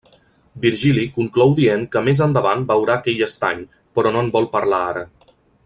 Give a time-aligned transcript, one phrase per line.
[0.61, 3.63] Virgili conclou dient que més endavant veurà aquell estany,
[3.99, 5.07] però no en vol parlar ara.